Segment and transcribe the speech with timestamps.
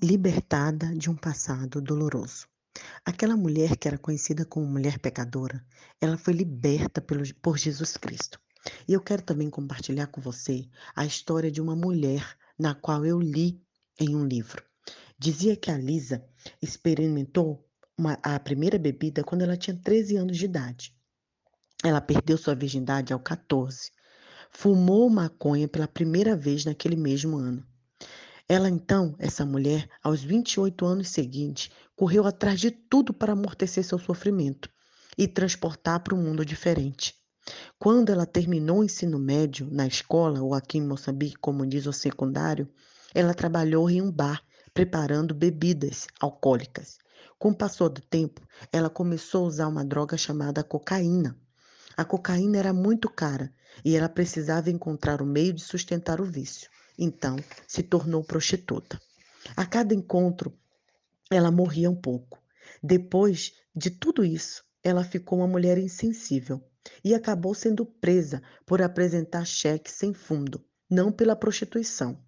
[0.00, 2.46] libertada de um passado doloroso.
[3.04, 5.64] Aquela mulher que era conhecida como mulher pecadora,
[6.00, 8.38] ela foi liberta pelo, por Jesus Cristo.
[8.86, 12.24] E eu quero também compartilhar com você a história de uma mulher
[12.56, 13.60] na qual eu li
[13.98, 14.62] em um livro.
[15.18, 16.24] Dizia que a Lisa
[16.62, 20.94] experimentou uma, a primeira bebida quando ela tinha 13 anos de idade.
[21.82, 23.90] Ela perdeu sua virgindade aos 14.
[24.50, 27.66] Fumou maconha pela primeira vez naquele mesmo ano.
[28.48, 33.98] Ela então, essa mulher, aos 28 anos seguintes, correu atrás de tudo para amortecer seu
[33.98, 34.70] sofrimento
[35.18, 37.14] e transportar para um mundo diferente.
[37.78, 41.92] Quando ela terminou o ensino médio na escola, ou aqui em Moçambique, como diz o
[41.92, 42.66] secundário,
[43.14, 44.42] ela trabalhou em um bar
[44.72, 46.98] preparando bebidas alcoólicas.
[47.38, 48.40] Com o passar do tempo,
[48.72, 51.36] ela começou a usar uma droga chamada cocaína.
[51.96, 53.52] A cocaína era muito cara
[53.84, 56.70] e ela precisava encontrar o um meio de sustentar o vício.
[56.98, 59.00] Então, se tornou prostituta.
[59.56, 60.52] A cada encontro,
[61.30, 62.42] ela morria um pouco.
[62.82, 66.60] Depois de tudo isso, ela ficou uma mulher insensível
[67.04, 72.20] e acabou sendo presa por apresentar cheques sem fundo, não pela prostituição.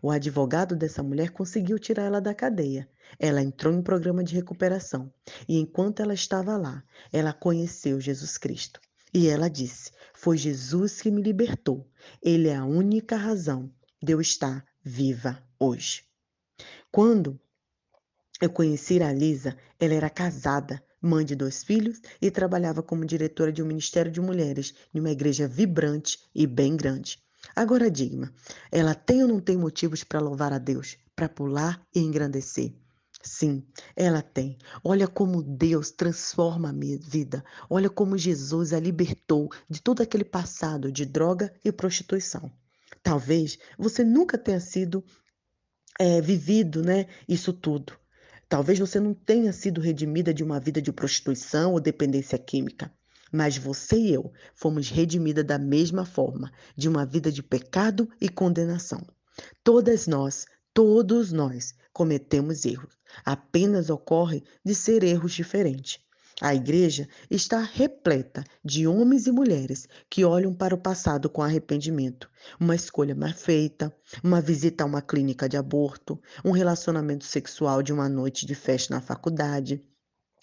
[0.00, 2.88] O advogado dessa mulher conseguiu tirar ela da cadeia.
[3.18, 5.12] Ela entrou em um programa de recuperação
[5.48, 8.80] e, enquanto ela estava lá, ela conheceu Jesus Cristo.
[9.12, 11.90] E ela disse: Foi Jesus que me libertou.
[12.22, 13.72] Ele é a única razão
[14.02, 16.02] de eu estar viva hoje.
[16.90, 17.40] Quando
[18.40, 23.52] eu conheci a Lisa, ela era casada, mãe de dois filhos e trabalhava como diretora
[23.52, 27.22] de um ministério de mulheres em uma igreja vibrante e bem grande.
[27.54, 28.32] Agora diga
[28.70, 32.72] ela tem ou não tem motivos para louvar a Deus, para pular e engrandecer?
[33.22, 33.64] Sim,
[33.94, 34.58] ela tem.
[34.82, 37.44] Olha como Deus transforma a minha vida.
[37.70, 42.50] Olha como Jesus a libertou de todo aquele passado de droga e prostituição.
[43.02, 45.04] Talvez você nunca tenha sido
[45.98, 47.06] é, vivido, né?
[47.28, 47.98] Isso tudo.
[48.48, 52.92] Talvez você não tenha sido redimida de uma vida de prostituição ou dependência química.
[53.32, 58.28] Mas você e eu fomos redimidas da mesma forma, de uma vida de pecado e
[58.28, 59.00] condenação.
[59.64, 62.94] Todas nós, todos nós cometemos erros.
[63.24, 65.98] Apenas ocorre de ser erros diferentes.
[66.40, 72.28] A igreja está repleta de homens e mulheres que olham para o passado com arrependimento.
[72.58, 73.94] Uma escolha mal feita,
[74.24, 78.94] uma visita a uma clínica de aborto, um relacionamento sexual de uma noite de festa
[78.94, 79.84] na faculdade,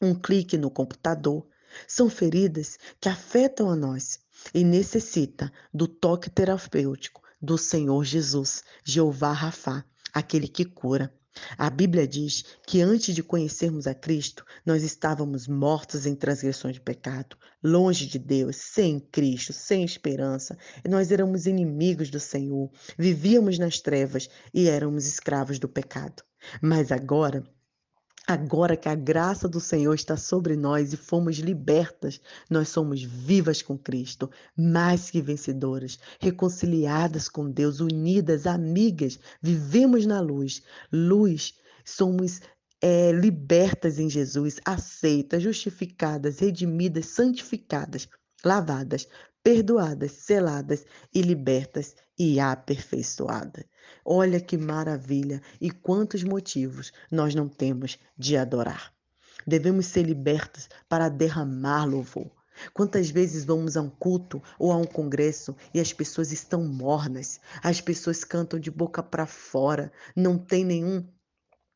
[0.00, 1.46] um clique no computador.
[1.88, 4.18] São feridas que afetam a nós
[4.54, 11.12] e necessita do toque terapêutico do Senhor Jesus, Jeová Rafá, aquele que cura.
[11.56, 16.80] A Bíblia diz que antes de conhecermos a Cristo, nós estávamos mortos em transgressões de
[16.80, 20.58] pecado, longe de Deus, sem Cristo, sem esperança.
[20.88, 26.22] Nós éramos inimigos do Senhor, vivíamos nas trevas e éramos escravos do pecado.
[26.60, 27.42] Mas agora
[28.26, 33.62] Agora que a graça do Senhor está sobre nós e fomos libertas, nós somos vivas
[33.62, 40.62] com Cristo, mais que vencedoras, reconciliadas com Deus, unidas, amigas, vivemos na luz.
[40.92, 42.40] Luz, somos
[42.80, 48.08] é, libertas em Jesus, aceitas, justificadas, redimidas, santificadas,
[48.44, 49.08] lavadas,
[49.42, 53.64] perdoadas, seladas e libertas e aperfeiçoadas.
[54.04, 58.92] Olha que maravilha e quantos motivos nós não temos de adorar.
[59.46, 62.30] Devemos ser libertos para derramar louvor.
[62.72, 67.40] Quantas vezes vamos a um culto ou a um congresso e as pessoas estão mornas,
[67.62, 71.04] as pessoas cantam de boca para fora, não tem nenhum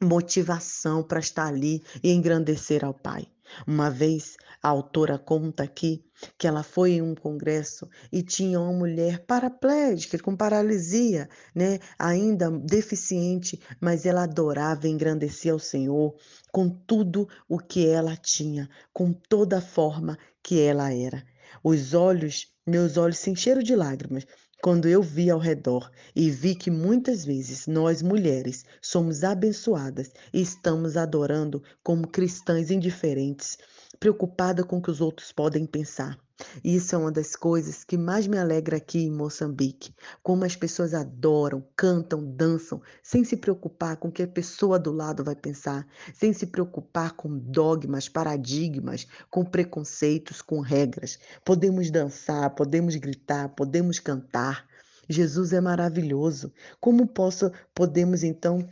[0.00, 3.26] motivação para estar ali e engrandecer ao Pai.
[3.66, 6.04] Uma vez a autora conta aqui
[6.36, 11.78] que ela foi em um congresso e tinha uma mulher paraplégica, com paralisia, né?
[11.98, 16.14] ainda deficiente, mas ela adorava e engrandecia ao Senhor
[16.52, 21.24] com tudo o que ela tinha, com toda a forma que ela era.
[21.62, 24.26] Os olhos, meus olhos se encheram de lágrimas
[24.62, 30.40] quando eu vi ao redor e vi que muitas vezes nós mulheres somos abençoadas e
[30.40, 33.56] estamos adorando como cristãs indiferentes,
[33.98, 36.18] preocupada com o que os outros podem pensar.
[36.62, 39.92] Isso é uma das coisas que mais me alegra aqui em Moçambique,
[40.22, 44.92] como as pessoas adoram, cantam, dançam, sem se preocupar com o que a pessoa do
[44.92, 45.84] lado vai pensar,
[46.14, 51.18] sem se preocupar com dogmas, paradigmas, com preconceitos, com regras.
[51.44, 54.64] Podemos dançar, podemos gritar, podemos cantar.
[55.08, 56.52] Jesus é maravilhoso.
[56.80, 58.64] Como posso podemos então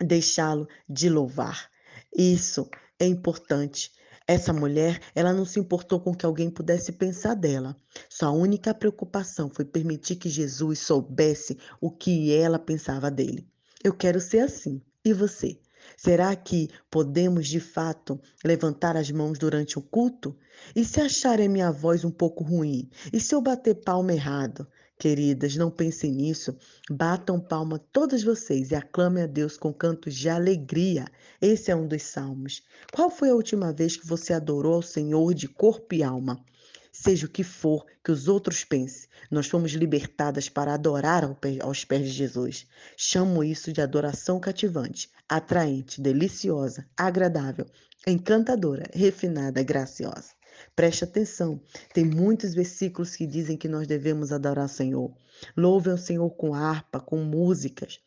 [0.00, 1.68] deixá-lo de louvar?
[2.16, 3.92] Isso é importante
[4.26, 7.76] essa mulher, ela não se importou com que alguém pudesse pensar dela.
[8.08, 13.46] Sua única preocupação foi permitir que Jesus soubesse o que ela pensava dele.
[13.84, 14.82] Eu quero ser assim.
[15.04, 15.56] E você?
[15.96, 20.36] Será que podemos de fato levantar as mãos durante o culto?
[20.74, 22.90] E se acharem minha voz um pouco ruim?
[23.12, 24.66] E se eu bater palma errado?
[24.98, 26.56] Queridas, não pensem nisso.
[26.90, 31.04] Batam palma todas vocês e aclamem a Deus com cantos de alegria.
[31.40, 32.62] Esse é um dos salmos.
[32.92, 36.42] Qual foi a última vez que você adorou ao Senhor de corpo e alma?
[36.90, 41.24] Seja o que for que os outros pensem, nós fomos libertadas para adorar
[41.60, 42.66] aos pés de Jesus.
[42.96, 47.66] Chamo isso de adoração cativante, atraente, deliciosa, agradável,
[48.06, 50.30] encantadora, refinada, graciosa.
[50.74, 51.60] Preste atenção,
[51.92, 55.12] tem muitos versículos que dizem que nós devemos adorar o Senhor.
[55.56, 58.00] Louve ao Senhor com harpa, com músicas.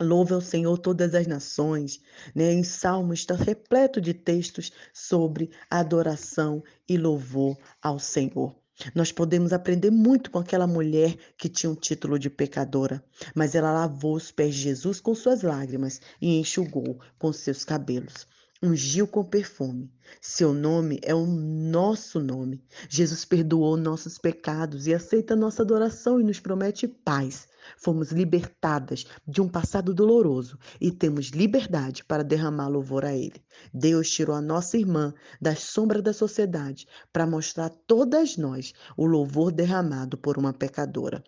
[0.00, 2.00] Louve ao Senhor todas as nações.
[2.34, 2.52] Né?
[2.52, 8.54] Em Salmos está repleto de textos sobre adoração e louvor ao Senhor.
[8.94, 13.04] Nós podemos aprender muito com aquela mulher que tinha um título de pecadora,
[13.34, 18.24] mas ela lavou os pés de Jesus com suas lágrimas e enxugou com seus cabelos
[18.62, 19.92] ungiu com perfume.
[20.20, 22.62] Seu nome é o nosso nome.
[22.88, 27.46] Jesus perdoou nossos pecados e aceita nossa adoração e nos promete paz.
[27.76, 33.44] Fomos libertadas de um passado doloroso e temos liberdade para derramar louvor a Ele.
[33.72, 39.06] Deus tirou a nossa irmã da sombra da sociedade para mostrar a todas nós o
[39.06, 41.22] louvor derramado por uma pecadora.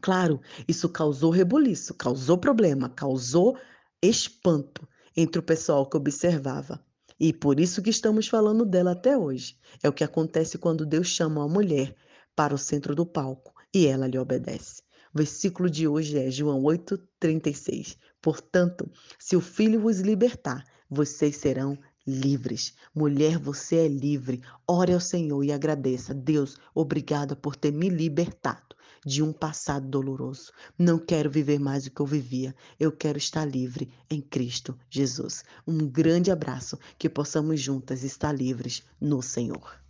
[0.00, 3.58] Claro, isso causou rebuliço, causou problema, causou
[4.02, 6.84] espanto entre o pessoal que observava.
[7.18, 9.56] E por isso que estamos falando dela até hoje.
[9.82, 11.94] É o que acontece quando Deus chama uma mulher
[12.34, 14.82] para o centro do palco e ela lhe obedece.
[15.14, 17.96] O versículo de hoje é João 8:36.
[18.20, 22.74] Portanto, se o Filho vos libertar, vocês serão livres.
[22.94, 24.42] Mulher, você é livre.
[24.66, 26.12] Ore ao Senhor e agradeça.
[26.12, 28.73] Deus, obrigada por ter me libertado
[29.04, 30.52] de um passado doloroso.
[30.78, 32.54] Não quero viver mais o que eu vivia.
[32.78, 35.44] Eu quero estar livre em Cristo Jesus.
[35.66, 39.83] Um grande abraço, que possamos juntas estar livres no Senhor.